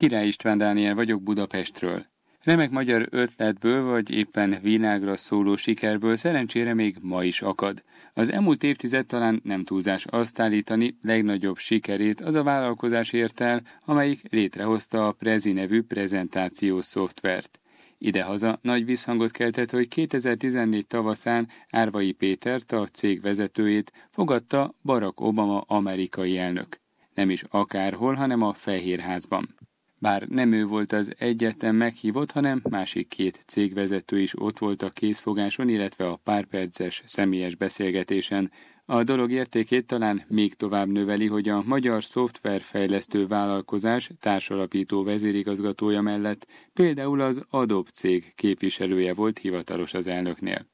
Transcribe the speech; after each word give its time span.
Király 0.00 0.26
István 0.26 0.58
Dániel 0.58 0.94
vagyok 0.94 1.22
Budapestről. 1.22 2.06
Remek 2.42 2.70
magyar 2.70 3.06
ötletből 3.10 3.82
vagy 3.82 4.10
éppen 4.10 4.58
világra 4.62 5.16
szóló 5.16 5.56
sikerből 5.56 6.16
szerencsére 6.16 6.74
még 6.74 6.96
ma 7.00 7.24
is 7.24 7.42
akad. 7.42 7.82
Az 8.14 8.32
elmúlt 8.32 8.62
évtized 8.62 9.06
talán 9.06 9.40
nem 9.44 9.64
túlzás 9.64 10.04
azt 10.06 10.40
állítani, 10.40 10.98
legnagyobb 11.02 11.56
sikerét 11.56 12.20
az 12.20 12.34
a 12.34 12.42
vállalkozás 12.42 13.12
ért 13.12 13.40
el, 13.40 13.62
amelyik 13.84 14.22
létrehozta 14.30 15.06
a 15.06 15.12
Prezi 15.12 15.52
nevű 15.52 15.82
prezentációs 15.82 16.84
szoftvert. 16.84 17.60
Idehaza 17.98 18.58
nagy 18.62 18.84
visszhangot 18.84 19.30
keltett, 19.30 19.70
hogy 19.70 19.88
2014 19.88 20.86
tavaszán 20.86 21.48
Árvai 21.70 22.12
Pétert, 22.12 22.72
a 22.72 22.86
cég 22.86 23.20
vezetőjét 23.20 23.92
fogadta 24.10 24.74
Barack 24.82 25.20
Obama 25.20 25.60
amerikai 25.60 26.38
elnök. 26.38 26.80
Nem 27.14 27.30
is 27.30 27.42
akárhol, 27.48 28.14
hanem 28.14 28.42
a 28.42 28.52
Fehérházban. 28.52 29.68
Bár 30.02 30.22
nem 30.28 30.52
ő 30.52 30.66
volt 30.66 30.92
az 30.92 31.14
egyetlen 31.18 31.74
meghívott, 31.74 32.30
hanem 32.30 32.60
másik 32.70 33.08
két 33.08 33.40
cégvezető 33.46 34.20
is 34.20 34.40
ott 34.40 34.58
volt 34.58 34.82
a 34.82 34.90
készfogáson, 34.90 35.68
illetve 35.68 36.06
a 36.06 36.20
pár 36.24 36.44
perces 36.44 37.02
személyes 37.06 37.54
beszélgetésen. 37.54 38.50
A 38.84 39.02
dolog 39.02 39.30
értékét 39.30 39.86
talán 39.86 40.24
még 40.28 40.54
tovább 40.54 40.88
növeli, 40.88 41.26
hogy 41.26 41.48
a 41.48 41.62
magyar 41.66 42.04
szoftverfejlesztő 42.04 43.26
vállalkozás 43.26 44.10
társalapító 44.20 45.02
vezérigazgatója 45.02 46.00
mellett 46.00 46.46
például 46.72 47.20
az 47.20 47.44
Adobe 47.50 47.90
cég 47.90 48.32
képviselője 48.34 49.14
volt 49.14 49.38
hivatalos 49.38 49.94
az 49.94 50.06
elnöknél. 50.06 50.66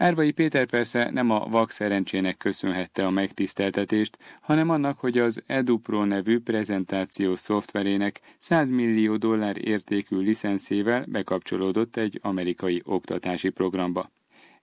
Árvai 0.00 0.30
Péter 0.30 0.66
persze 0.66 1.10
nem 1.10 1.30
a 1.30 1.46
vak 1.48 1.70
szerencsének 1.70 2.36
köszönhette 2.36 3.06
a 3.06 3.10
megtiszteltetést, 3.10 4.18
hanem 4.40 4.70
annak, 4.70 4.98
hogy 4.98 5.18
az 5.18 5.42
EduPro 5.46 6.04
nevű 6.04 6.38
prezentáció 6.38 7.34
szoftverének 7.34 8.20
100 8.38 8.70
millió 8.70 9.16
dollár 9.16 9.66
értékű 9.66 10.16
licenszével 10.16 11.04
bekapcsolódott 11.08 11.96
egy 11.96 12.18
amerikai 12.22 12.82
oktatási 12.84 13.48
programba. 13.48 14.10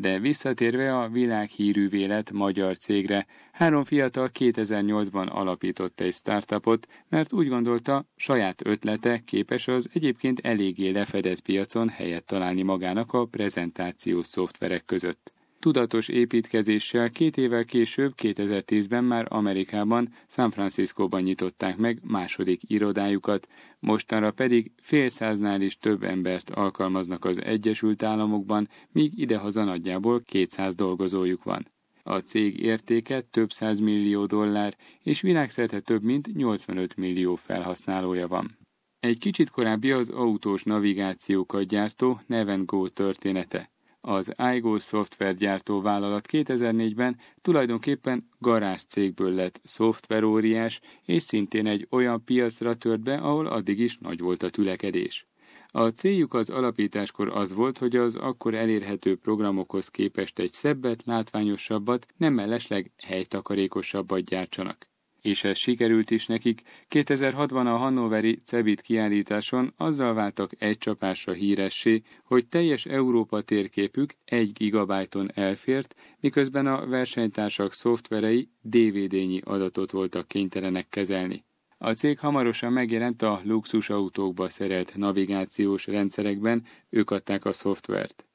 De 0.00 0.18
visszatérve 0.18 0.98
a 0.98 1.08
világhírű 1.08 1.88
vélet 1.88 2.32
magyar 2.32 2.76
cégre, 2.76 3.26
három 3.52 3.84
fiatal 3.84 4.30
2008-ban 4.38 5.30
alapított 5.30 6.00
egy 6.00 6.14
startupot, 6.14 6.88
mert 7.08 7.32
úgy 7.32 7.48
gondolta, 7.48 8.04
saját 8.16 8.66
ötlete 8.66 9.22
képes 9.24 9.68
az 9.68 9.88
egyébként 9.92 10.40
eléggé 10.40 10.88
lefedett 10.90 11.40
piacon 11.40 11.88
helyet 11.88 12.24
találni 12.24 12.62
magának 12.62 13.12
a 13.12 13.26
prezentációs 13.26 14.26
szoftverek 14.26 14.84
között. 14.84 15.32
Tudatos 15.60 16.08
építkezéssel 16.08 17.10
két 17.10 17.36
évvel 17.36 17.64
később, 17.64 18.12
2010-ben 18.16 19.04
már 19.04 19.26
Amerikában, 19.28 20.14
San 20.28 20.50
Franciscóban 20.50 21.22
nyitották 21.22 21.76
meg 21.76 21.98
második 22.02 22.60
irodájukat, 22.66 23.46
mostanra 23.78 24.30
pedig 24.30 24.72
fél 24.76 25.08
száznál 25.08 25.60
is 25.60 25.78
több 25.78 26.02
embert 26.02 26.50
alkalmaznak 26.50 27.24
az 27.24 27.42
Egyesült 27.42 28.02
Államokban, 28.02 28.68
míg 28.92 29.18
idehaza 29.18 29.64
nagyjából 29.64 30.22
200 30.22 30.74
dolgozójuk 30.74 31.42
van. 31.42 31.66
A 32.02 32.18
cég 32.18 32.60
értéke 32.60 33.20
több 33.20 33.50
száz 33.50 33.80
millió 33.80 34.26
dollár, 34.26 34.76
és 35.02 35.20
világszerte 35.20 35.80
több 35.80 36.02
mint 36.02 36.34
85 36.34 36.96
millió 36.96 37.34
felhasználója 37.34 38.28
van. 38.28 38.58
Egy 39.00 39.18
kicsit 39.18 39.50
korábbi 39.50 39.90
az 39.90 40.08
autós 40.08 40.62
navigációkat 40.62 41.66
gyártó 41.66 42.20
Neven 42.26 42.64
Go 42.64 42.88
története. 42.88 43.70
Az 44.08 44.32
iGo 44.54 44.78
szoftvergyártó 44.78 45.80
vállalat 45.80 46.28
2004-ben 46.30 47.16
tulajdonképpen 47.42 48.28
garázs 48.38 48.82
cégből 48.82 49.34
lett 49.34 49.60
szoftveróriás, 49.64 50.80
és 51.04 51.22
szintén 51.22 51.66
egy 51.66 51.86
olyan 51.90 52.24
piacra 52.24 52.74
tört 52.74 53.00
be, 53.00 53.16
ahol 53.16 53.46
addig 53.46 53.78
is 53.78 53.98
nagy 53.98 54.20
volt 54.20 54.42
a 54.42 54.50
tülekedés. 54.50 55.26
A 55.66 55.88
céljuk 55.88 56.34
az 56.34 56.50
alapításkor 56.50 57.28
az 57.28 57.52
volt, 57.52 57.78
hogy 57.78 57.96
az 57.96 58.16
akkor 58.16 58.54
elérhető 58.54 59.16
programokhoz 59.16 59.88
képest 59.88 60.38
egy 60.38 60.52
szebbet, 60.52 61.02
látványosabbat, 61.04 62.06
nem 62.16 62.32
mellesleg 62.34 62.90
helytakarékosabbat 62.96 64.24
gyártsanak 64.24 64.87
és 65.22 65.44
ez 65.44 65.56
sikerült 65.56 66.10
is 66.10 66.26
nekik, 66.26 66.62
2006-ban 66.90 67.66
a 67.66 67.76
Hannoveri 67.76 68.40
Cebit 68.44 68.80
kiállításon 68.80 69.72
azzal 69.76 70.14
váltak 70.14 70.50
egy 70.58 70.78
csapásra 70.78 71.32
híressé, 71.32 72.02
hogy 72.24 72.46
teljes 72.46 72.86
Európa 72.86 73.40
térképük 73.40 74.14
egy 74.24 74.52
gigabájton 74.52 75.30
elfért, 75.34 75.94
miközben 76.20 76.66
a 76.66 76.86
versenytársak 76.86 77.72
szoftverei 77.72 78.48
DVD-nyi 78.60 79.40
adatot 79.44 79.90
voltak 79.90 80.28
kénytelenek 80.28 80.88
kezelni. 80.88 81.44
A 81.78 81.92
cég 81.92 82.18
hamarosan 82.18 82.72
megjelent 82.72 83.22
a 83.22 83.40
luxusautókba 83.44 84.48
szerelt 84.48 84.96
navigációs 84.96 85.86
rendszerekben, 85.86 86.64
ők 86.90 87.10
adták 87.10 87.44
a 87.44 87.52
szoftvert. 87.52 88.27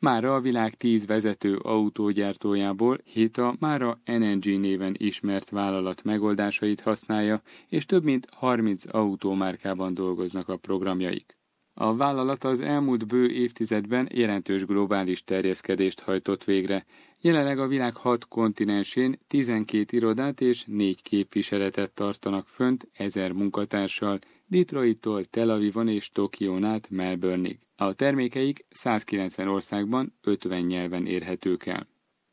Mára 0.00 0.34
a 0.34 0.40
világ 0.40 0.74
tíz 0.74 1.06
vezető 1.06 1.56
autógyártójából 1.56 2.98
hét 3.04 3.36
a 3.36 3.56
Mára 3.58 4.00
NNG 4.04 4.60
néven 4.60 4.94
ismert 4.98 5.50
vállalat 5.50 6.02
megoldásait 6.02 6.80
használja, 6.80 7.42
és 7.68 7.86
több 7.86 8.04
mint 8.04 8.28
30 8.30 8.82
autómárkában 8.94 9.94
dolgoznak 9.94 10.48
a 10.48 10.56
programjaik. 10.56 11.36
A 11.74 11.96
vállalat 11.96 12.44
az 12.44 12.60
elmúlt 12.60 13.06
bő 13.06 13.30
évtizedben 13.30 14.08
jelentős 14.12 14.64
globális 14.64 15.24
terjeszkedést 15.24 16.00
hajtott 16.00 16.44
végre. 16.44 16.84
Jelenleg 17.20 17.58
a 17.58 17.66
világ 17.66 17.94
hat 17.94 18.28
kontinensén 18.28 19.18
12 19.26 19.96
irodát 19.96 20.40
és 20.40 20.64
4 20.66 21.02
képviseletet 21.02 21.92
tartanak 21.92 22.48
fönt 22.48 22.88
ezer 22.92 23.32
munkatársal, 23.32 24.18
Detroittól 24.50 25.24
Tel 25.24 25.50
Avivon 25.50 25.88
és 25.88 26.10
Tokión 26.10 26.64
át 26.64 26.90
Melbourneig. 26.90 27.58
A 27.76 27.92
termékeik 27.92 28.64
190 28.70 29.48
országban 29.48 30.14
50 30.22 30.60
nyelven 30.60 31.06
érhetők 31.06 31.66
el. 31.66 31.86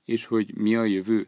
És 0.03 0.25
hogy 0.25 0.57
mi 0.57 0.75
a 0.75 0.83
jövő? 0.83 1.27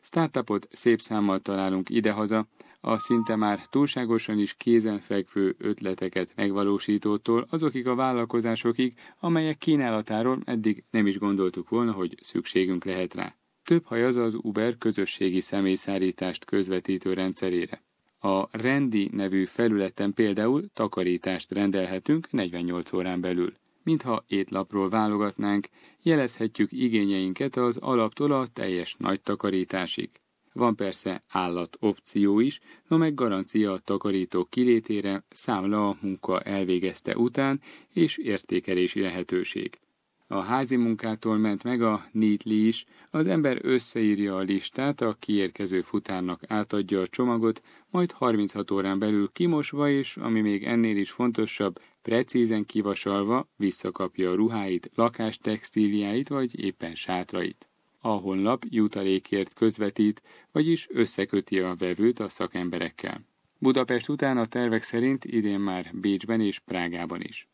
Startupot 0.00 0.68
szép 0.70 1.00
számmal 1.00 1.40
találunk 1.40 1.90
idehaza, 1.90 2.48
a 2.80 2.98
szinte 2.98 3.36
már 3.36 3.66
túlságosan 3.66 4.38
is 4.38 4.54
kézenfekvő 4.54 5.54
ötleteket 5.58 6.32
megvalósítótól 6.36 7.46
azokig 7.50 7.86
a 7.86 7.94
vállalkozásokig, 7.94 8.94
amelyek 9.18 9.58
kínálatáról 9.58 10.42
eddig 10.44 10.84
nem 10.90 11.06
is 11.06 11.18
gondoltuk 11.18 11.68
volna, 11.68 11.92
hogy 11.92 12.14
szükségünk 12.22 12.84
lehet 12.84 13.14
rá. 13.14 13.36
Több 13.64 13.84
haj 13.84 14.04
az 14.04 14.16
az 14.16 14.34
Uber 14.34 14.78
közösségi 14.78 15.40
személyszállítást 15.40 16.44
közvetítő 16.44 17.12
rendszerére. 17.12 17.82
A 18.24 18.48
Rendi 18.50 19.08
nevű 19.12 19.44
felületen 19.44 20.12
például 20.12 20.64
takarítást 20.72 21.52
rendelhetünk 21.52 22.30
48 22.30 22.92
órán 22.92 23.20
belül. 23.20 23.54
Mintha 23.82 24.24
étlapról 24.28 24.88
válogatnánk, 24.88 25.68
jelezhetjük 26.02 26.72
igényeinket 26.72 27.56
az 27.56 27.76
alaptól 27.76 28.32
a 28.32 28.46
teljes 28.52 28.94
nagy 28.98 29.20
takarításig. 29.20 30.10
Van 30.52 30.76
persze 30.76 31.22
állat 31.28 31.76
opció 31.80 32.40
is, 32.40 32.60
no 32.88 32.96
meg 32.96 33.14
garancia 33.14 33.72
a 33.72 33.78
takarító 33.78 34.44
kilétére, 34.44 35.24
számla 35.28 35.88
a 35.88 35.96
munka 36.00 36.40
elvégezte 36.40 37.16
után 37.16 37.60
és 37.92 38.16
értékelési 38.16 39.00
lehetőség. 39.00 39.78
A 40.26 40.40
házi 40.40 40.76
munkától 40.76 41.36
ment 41.36 41.62
meg 41.62 41.82
a 41.82 42.06
Neatly 42.12 42.66
is, 42.66 42.84
az 43.10 43.26
ember 43.26 43.58
összeírja 43.62 44.36
a 44.36 44.40
listát, 44.40 45.00
a 45.00 45.16
kiérkező 45.18 45.80
futárnak 45.80 46.42
átadja 46.46 47.00
a 47.00 47.06
csomagot, 47.06 47.62
majd 47.90 48.12
36 48.12 48.70
órán 48.70 48.98
belül 48.98 49.30
kimosva 49.32 49.88
és, 49.88 50.16
ami 50.16 50.40
még 50.40 50.64
ennél 50.64 50.96
is 50.96 51.10
fontosabb, 51.10 51.80
precízen 52.02 52.66
kivasalva 52.66 53.48
visszakapja 53.56 54.30
a 54.30 54.34
ruháit, 54.34 54.90
lakástextíliáit 54.94 56.28
vagy 56.28 56.64
éppen 56.64 56.94
sátrait. 56.94 57.68
A 58.00 58.08
honlap 58.08 58.64
jutalékért 58.68 59.52
közvetít, 59.52 60.22
vagyis 60.52 60.86
összeköti 60.90 61.58
a 61.58 61.74
vevőt 61.78 62.20
a 62.20 62.28
szakemberekkel. 62.28 63.24
Budapest 63.58 64.08
után 64.08 64.38
a 64.38 64.46
tervek 64.46 64.82
szerint 64.82 65.24
idén 65.24 65.60
már 65.60 65.90
Bécsben 65.94 66.40
és 66.40 66.58
Prágában 66.58 67.20
is. 67.20 67.48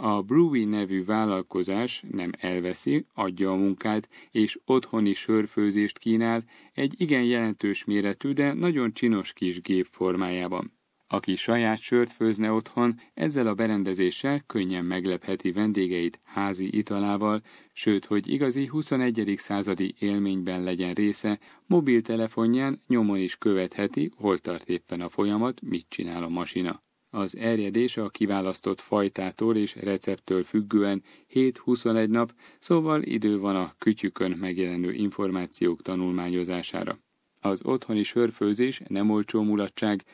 A 0.00 0.22
Brewy 0.22 0.64
nevű 0.64 1.04
vállalkozás 1.04 2.04
nem 2.10 2.30
elveszi, 2.38 3.06
adja 3.14 3.50
a 3.50 3.54
munkát 3.54 4.08
és 4.30 4.58
otthoni 4.64 5.12
sörfőzést 5.12 5.98
kínál 5.98 6.44
egy 6.72 6.94
igen 7.00 7.22
jelentős 7.22 7.84
méretű, 7.84 8.32
de 8.32 8.52
nagyon 8.52 8.92
csinos 8.92 9.32
kis 9.32 9.60
gép 9.60 9.86
formájában. 9.90 10.72
Aki 11.06 11.36
saját 11.36 11.80
sört 11.80 12.10
főzne 12.10 12.52
otthon, 12.52 13.00
ezzel 13.14 13.46
a 13.46 13.54
berendezéssel 13.54 14.42
könnyen 14.46 14.84
meglepheti 14.84 15.52
vendégeit 15.52 16.20
házi 16.24 16.76
italával, 16.76 17.42
sőt, 17.72 18.04
hogy 18.04 18.28
igazi 18.28 18.66
21. 18.66 19.34
századi 19.36 19.94
élményben 19.98 20.62
legyen 20.62 20.94
része, 20.94 21.38
mobiltelefonján 21.66 22.80
nyomon 22.86 23.18
is 23.18 23.36
követheti, 23.36 24.10
hol 24.16 24.38
tart 24.38 24.68
éppen 24.68 25.00
a 25.00 25.08
folyamat, 25.08 25.60
mit 25.60 25.86
csinál 25.88 26.22
a 26.22 26.28
masina. 26.28 26.82
Az 27.10 27.36
erjedés 27.36 27.96
a 27.96 28.08
kiválasztott 28.08 28.80
fajtától 28.80 29.56
és 29.56 29.74
receptől 29.74 30.42
függően 30.42 31.02
7-21 31.34 32.08
nap, 32.08 32.32
szóval 32.58 33.02
idő 33.02 33.38
van 33.38 33.56
a 33.56 33.72
kütyükön 33.78 34.30
megjelenő 34.30 34.92
információk 34.92 35.82
tanulmányozására. 35.82 36.98
Az 37.40 37.64
otthoni 37.64 38.02
sörfőzés 38.02 38.82
nem 38.88 39.10
olcsó 39.10 39.42
mulatság, 39.42 40.04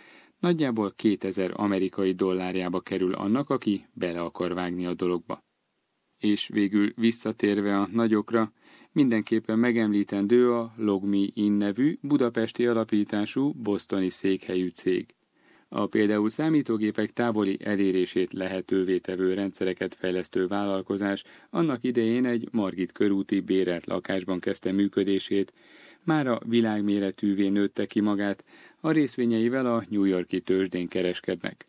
Nagyjából 0.44 0.92
2000 0.96 1.50
amerikai 1.54 2.12
dollárjába 2.12 2.80
kerül 2.80 3.14
annak, 3.14 3.50
aki 3.50 3.86
bele 3.92 4.20
akar 4.20 4.54
vágni 4.54 4.86
a 4.86 4.94
dologba. 4.94 5.44
És 6.18 6.48
végül 6.48 6.92
visszatérve 6.96 7.78
a 7.78 7.88
nagyokra, 7.92 8.52
mindenképpen 8.92 9.58
megemlítendő 9.58 10.52
a 10.52 10.72
Logmi 10.76 11.30
In 11.34 11.52
nevű 11.52 11.98
budapesti 12.00 12.66
alapítású 12.66 13.52
bostoni 13.52 14.08
székhelyű 14.08 14.68
cég. 14.68 15.14
A 15.76 15.86
például 15.86 16.30
számítógépek 16.30 17.12
távoli 17.12 17.58
elérését 17.64 18.32
lehetővé 18.32 18.98
tevő 18.98 19.34
rendszereket 19.34 19.94
fejlesztő 19.94 20.46
vállalkozás 20.46 21.24
annak 21.50 21.84
idején 21.84 22.24
egy 22.24 22.48
Margit 22.52 22.92
körúti 22.92 23.40
bérelt 23.40 23.86
lakásban 23.86 24.40
kezdte 24.40 24.72
működését, 24.72 25.52
már 26.02 26.26
a 26.26 26.40
világméretűvé 26.46 27.48
nőtte 27.48 27.86
ki 27.86 28.00
magát, 28.00 28.44
a 28.80 28.90
részvényeivel 28.90 29.66
a 29.66 29.84
New 29.88 30.04
Yorki 30.04 30.40
tőzsdén 30.40 30.88
kereskednek. 30.88 31.64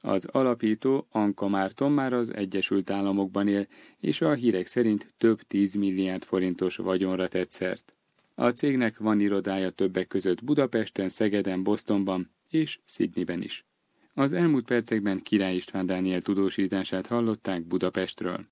Az 0.00 0.24
alapító 0.24 1.06
Anka 1.10 1.48
Márton 1.48 1.92
már 1.92 2.12
az 2.12 2.34
Egyesült 2.34 2.90
Államokban 2.90 3.48
él, 3.48 3.66
és 4.00 4.20
a 4.20 4.32
hírek 4.32 4.66
szerint 4.66 5.14
több 5.18 5.40
10 5.40 5.74
milliárd 5.74 6.22
forintos 6.22 6.76
vagyonra 6.76 7.28
tett 7.28 7.50
szert. 7.50 7.92
A 8.34 8.48
cégnek 8.48 8.98
van 8.98 9.20
irodája 9.20 9.70
többek 9.70 10.06
között 10.06 10.44
Budapesten, 10.44 11.08
Szegeden, 11.08 11.62
Bostonban 11.62 12.34
és 12.56 12.78
Sydneyben 12.86 13.42
is. 13.42 13.64
Az 14.14 14.32
elmúlt 14.32 14.64
percekben 14.64 15.22
Király 15.22 15.54
István 15.54 15.86
Dániel 15.86 16.22
tudósítását 16.22 17.06
hallották 17.06 17.66
Budapestről. 17.66 18.44